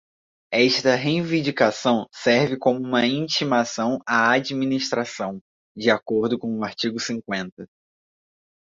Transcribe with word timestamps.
Esta 0.55 0.95
reivindicação 0.95 2.07
serve 2.11 2.57
como 2.57 2.79
uma 2.79 3.05
intimação 3.05 3.99
à 4.03 4.31
administração, 4.31 5.39
de 5.77 5.91
acordo 5.91 6.39
com 6.39 6.57
o 6.57 6.63
artigo 6.63 6.99
cinquenta. 6.99 7.67